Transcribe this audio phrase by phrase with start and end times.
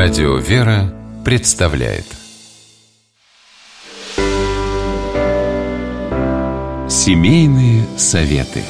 [0.00, 2.04] Радио «Вера» представляет.
[6.88, 8.62] Семейные советы.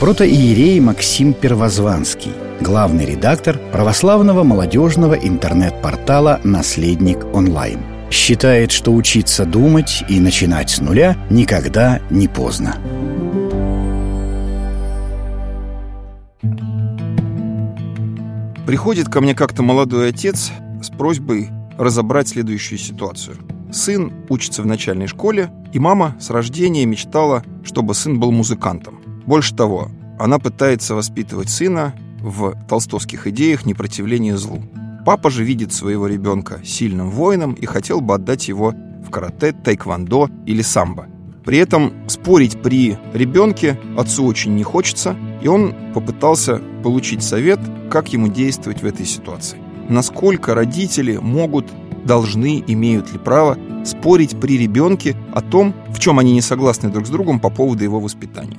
[0.00, 7.80] Протоиерей Максим Первозванский Главный редактор православного молодежного интернет-портала «Наследник онлайн»
[8.10, 12.76] Считает, что учиться думать и начинать с нуля никогда не поздно
[18.66, 20.50] Приходит ко мне как-то молодой отец
[20.82, 23.36] с просьбой разобрать следующую ситуацию.
[23.72, 28.98] Сын учится в начальной школе, и мама с рождения мечтала, чтобы сын был музыкантом.
[29.24, 34.60] Больше того, она пытается воспитывать сына в толстовских идеях непротивления злу.
[35.04, 38.74] Папа же видит своего ребенка сильным воином и хотел бы отдать его
[39.06, 41.06] в карате, тайквандо или самбо.
[41.44, 48.12] При этом спорить при ребенке отцу очень не хочется, и он попытался получить совет, как
[48.12, 49.58] ему действовать в этой ситуации.
[49.88, 51.66] Насколько родители могут,
[52.04, 57.06] должны, имеют ли право спорить при ребенке о том, в чем они не согласны друг
[57.06, 58.58] с другом по поводу его воспитания.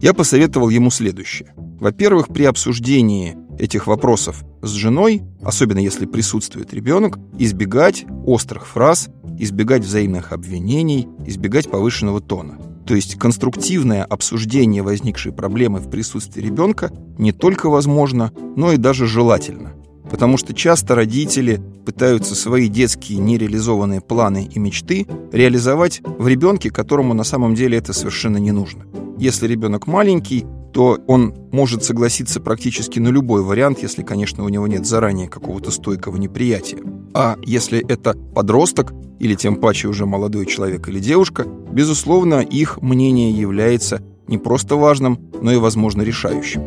[0.00, 1.54] Я посоветовал ему следующее.
[1.80, 9.84] Во-первых, при обсуждении этих вопросов с женой, особенно если присутствует ребенок, избегать острых фраз, избегать
[9.84, 12.58] взаимных обвинений, избегать повышенного тона.
[12.86, 19.06] То есть конструктивное обсуждение возникшей проблемы в присутствии ребенка не только возможно, но и даже
[19.06, 19.74] желательно.
[20.10, 27.12] Потому что часто родители пытаются свои детские нереализованные планы и мечты реализовать в ребенке, которому
[27.12, 28.86] на самом деле это совершенно не нужно.
[29.18, 34.66] Если ребенок маленький, то он может согласиться практически на любой вариант, если, конечно, у него
[34.66, 36.78] нет заранее какого-то стойкого неприятия.
[37.14, 43.30] А если это подросток, или тем паче уже молодой человек или девушка, безусловно, их мнение
[43.30, 46.62] является не просто важным, но и, возможно, решающим.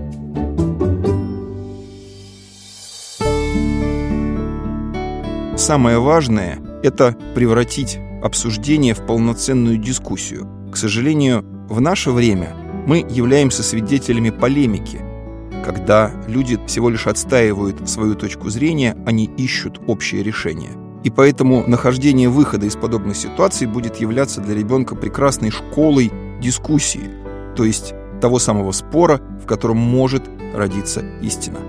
[5.58, 10.48] Самое важное– это превратить обсуждение в полноценную дискуссию.
[10.72, 12.56] К сожалению, в наше время
[12.86, 15.02] мы являемся свидетелями полемики,
[15.64, 20.72] когда люди всего лишь отстаивают свою точку зрения, они ищут общее решение.
[21.04, 27.10] И поэтому нахождение выхода из подобных ситуаций будет являться для ребенка прекрасной школой дискуссии,
[27.56, 30.24] то есть того самого спора, в котором может
[30.56, 31.60] родиться истина.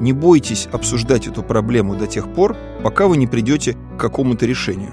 [0.00, 4.92] Не бойтесь обсуждать эту проблему до тех пор, пока вы не придете к какому-то решению.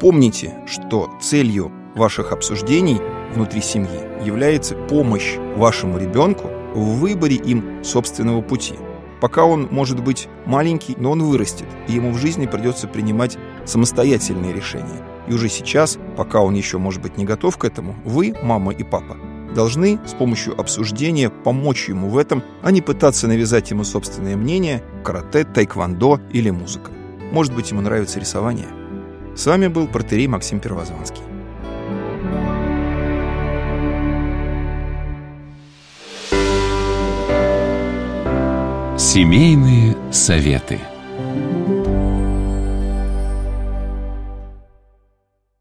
[0.00, 2.98] Помните, что целью ваших обсуждений
[3.34, 8.74] внутри семьи является помощь вашему ребенку в выборе им собственного пути.
[9.20, 14.52] Пока он может быть маленький, но он вырастет, и ему в жизни придется принимать самостоятельные
[14.52, 15.02] решения.
[15.26, 18.84] И уже сейчас, пока он еще может быть не готов к этому, вы, мама и
[18.84, 19.16] папа,
[19.54, 24.84] должны с помощью обсуждения помочь ему в этом, а не пытаться навязать ему собственное мнение,
[25.02, 26.90] карате, тайквандо или музыка.
[27.32, 28.68] Может быть, ему нравится рисование.
[29.34, 31.22] С вами был протерей Максим Первозванский.
[39.16, 40.78] Семейные советы.